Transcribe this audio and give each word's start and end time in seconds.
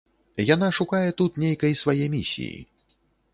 Яна 0.53 0.69
шукае 0.77 1.09
тут 1.21 1.37
нейкай 1.43 1.77
свае 1.83 2.09
місіі. 2.15 2.57